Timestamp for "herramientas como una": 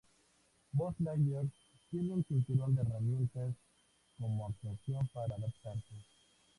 2.81-4.47